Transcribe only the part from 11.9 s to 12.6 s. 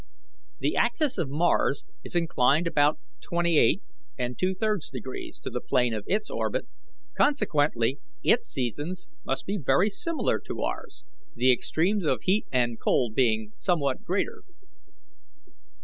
of heat